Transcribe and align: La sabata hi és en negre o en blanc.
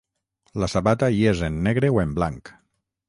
La 0.61 0.69
sabata 0.71 1.09
hi 1.17 1.21
és 1.33 1.43
en 1.49 1.59
negre 1.69 1.93
o 1.97 2.01
en 2.05 2.17
blanc. 2.21 2.55